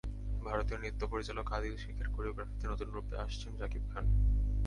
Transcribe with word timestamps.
ভারতীয় 0.45 0.77
নৃত্য 0.79 1.01
পরিচালক 1.07 1.47
আদিল 1.57 1.75
শেখের 1.77 2.07
কোরিওগ্রাফিতে 2.15 2.65
নতুন 2.67 2.87
রূপে 2.95 3.15
আসছেন 3.17 3.51
শাকিব 3.59 3.83
খান। 3.93 4.05